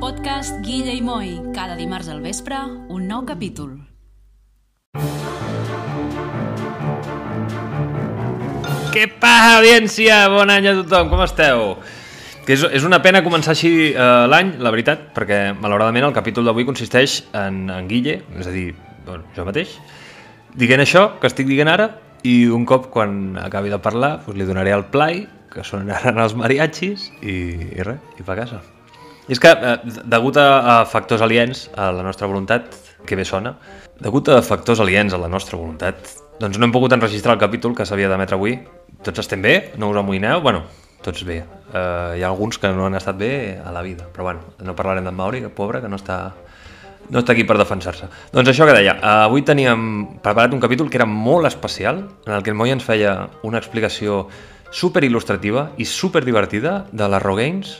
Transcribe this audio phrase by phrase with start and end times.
[0.00, 1.52] podcast Guilla i Moi.
[1.54, 2.56] Cada dimarts al vespre,
[2.88, 3.76] un nou capítol.
[8.90, 10.22] Què passa, audiència?
[10.32, 11.76] Bon any a tothom, com esteu?
[12.46, 16.48] Que és, és una pena començar així eh, l'any, la veritat, perquè malauradament el capítol
[16.48, 18.72] d'avui consisteix en, en Guille, és a dir,
[19.06, 19.76] bueno, jo mateix,
[20.56, 21.92] dient això que estic dient ara,
[22.24, 26.36] i un cop quan acabi de parlar doncs li donaré el play, que sonaran els
[26.38, 27.38] mariachis, i,
[27.76, 28.64] i res, i pa casa.
[29.28, 30.48] És que, eh, degut a,
[30.80, 32.72] a factors aliens a la nostra voluntat,
[33.06, 33.54] que bé sona,
[34.00, 37.74] degut a factors aliens a la nostra voluntat, doncs no hem pogut enregistrar el capítol
[37.76, 38.56] que s'havia d'emetre avui.
[39.04, 39.72] Tots estem bé?
[39.76, 40.40] No us amoïneu?
[40.40, 40.64] Bueno,
[41.04, 41.42] tots bé.
[41.70, 44.76] Uh, hi ha alguns que no han estat bé a la vida, però bueno, no
[44.76, 46.32] parlarem d'en Mauri, que pobre, que no està,
[47.08, 48.08] no està aquí per defensar-se.
[48.32, 49.82] Doncs això que deia, uh, avui teníem
[50.24, 53.60] preparat un capítol que era molt especial, en el que el Moi ens feia una
[53.60, 54.26] explicació
[54.72, 57.74] super il·lustrativa i super divertida de les Rogaines.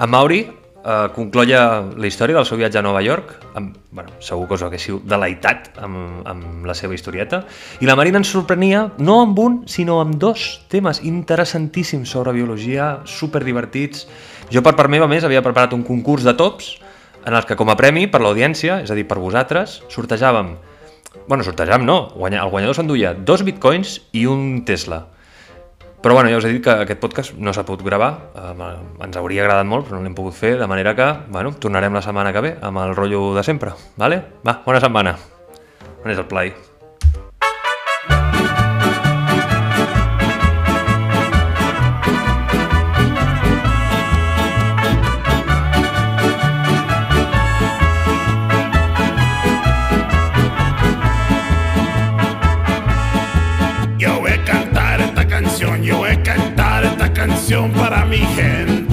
[0.00, 0.44] En Mauri
[0.86, 4.64] eh, concloia la història del seu viatge a Nova York, amb, bueno, segur que us
[4.66, 7.42] haguéssiu deleitat amb, amb la seva historieta,
[7.82, 13.00] i la Marina ens sorprenia no amb un, sinó amb dos temes interessantíssims sobre biologia,
[13.04, 14.06] super divertits.
[14.52, 16.76] Jo per part meva, més, havia preparat un concurs de tops
[17.26, 20.54] en els que com a premi per l'audiència, és a dir, per vosaltres, sortejàvem
[21.26, 25.06] Bueno, sortejàvem no, el guanyador s'enduia dos bitcoins i un Tesla.
[26.06, 28.66] Però bueno, ja us he dit que aquest podcast no s'ha pogut gravar, eh,
[29.02, 32.04] ens hauria agradat molt, però no l'hem pogut fer, de manera que, bueno, tornarem la
[32.06, 34.22] setmana que ve amb el rotllo de sempre, vale?
[34.46, 35.16] Va, bona setmana.
[36.04, 36.54] On és el play?
[56.26, 58.85] Cantar esta canción para mi gente.